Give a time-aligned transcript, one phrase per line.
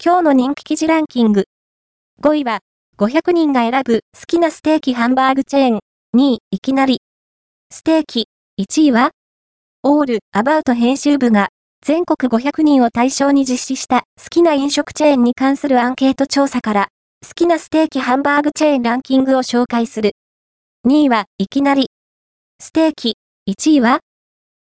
[0.00, 1.46] 今日の人気記事ランキング。
[2.22, 2.60] 5位は、
[2.98, 5.80] 500人が選ぶ好きなステーキハンバーグチェーン。
[6.16, 7.00] 2位、いきなり。
[7.72, 8.28] ステーキ。
[8.60, 9.10] 1位は、
[9.82, 11.48] オール、アバウト編集部が、
[11.84, 16.88] 全国500人を対象に実施した好きな飲食チェーンに関するアンケート調査から、
[17.26, 20.12] 好きなステーキハンバーグチェーンランキングを紹介する。
[20.86, 21.88] 2位は、いきなり。
[22.60, 23.16] ステーキ。
[23.50, 23.98] 1位は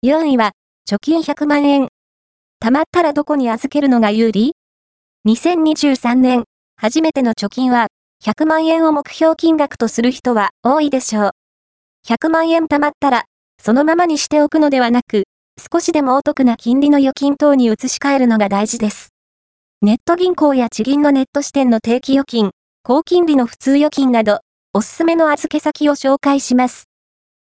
[0.06, 0.52] ?4 位は、
[0.90, 1.88] 貯金100万円。
[2.64, 4.54] 貯まったらどこに預けるのが有利？
[5.28, 6.44] 2023年、
[6.80, 7.88] 初めての貯金は、
[8.24, 11.30] 100万円を目標金額とする人は多いでしょう。
[12.06, 13.24] 100万円貯まったら、
[13.62, 15.24] そのままにしておくのではなく、
[15.70, 19.10] 少しでもお得な金利の預金等に移し替えるのが大事です。
[19.82, 24.38] ネット銀行や地銀のネット支店の定期預金、高金利の普通預金など、
[24.72, 26.84] おすすめの預け先を紹介します。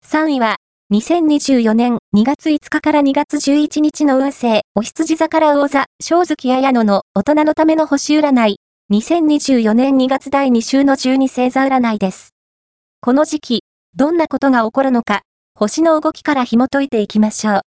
[0.06, 0.58] 3位は、
[0.94, 8.58] 2024年2月5日から2月11日の運勢、お羊座から魚座、正月綾野の大人のための星占い、
[8.92, 12.36] 2024年2月第2週の12星座占いです。
[13.02, 13.64] この時期、
[13.96, 15.24] どんなことが起こるのか、
[15.56, 17.62] 星の動きから紐解いていきましょう。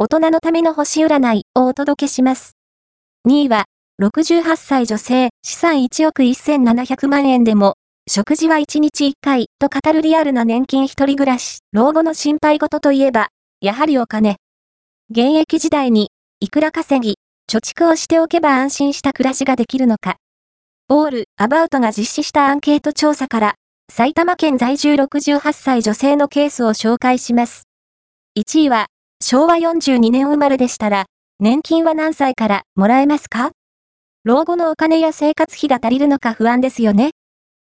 [0.00, 2.56] 大人のための星占いをお届けします。
[3.28, 3.66] 2位は、
[4.02, 7.74] 68歳女性、資産1億1700万円でも、
[8.10, 13.28] 食事は1日1回と語るリアルな年金一人暮らし、老後の心配事といえば、
[13.60, 14.36] やはりお金。
[15.10, 16.08] 現役時代に、
[16.40, 17.16] いくら稼ぎ、
[17.52, 20.16] 貯蓄をしておけば安心した暮らしができるのか。
[20.88, 23.54] オール、アバウトが実施したアンケート調査から、
[23.92, 27.64] 埼玉県在住68歳女性のケースを紹介します。
[28.38, 28.86] 1位は、
[29.22, 31.04] 昭和42年生まれでしたら、
[31.40, 33.50] 年金は何歳からもらえますか？
[34.24, 37.10] 老後のお金や生活費が足りるのか不安ですよね。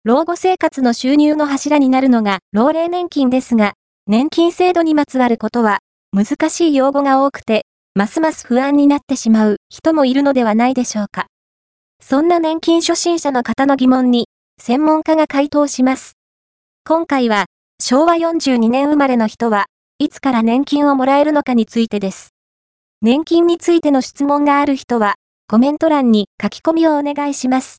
[0.09, 3.73] 老後生活の収入の柱になるのが老齢年金ですが、
[4.07, 11.27] 年金制度にまつわることは難しい用語が多くて、ますます不安になってしまう人もいるのではないでしょうか。
[12.02, 14.25] そんな年金初心者の方の疑問に、
[14.59, 16.13] 専門家が回答します。
[16.87, 17.45] 今回は、
[17.80, 19.67] 昭和42年生まれの人は、
[19.99, 22.30] いつから年金をもらえるのかについてです。
[23.03, 27.77] 年金についての質問がある人は、コメント欄に書き込みをお願いします。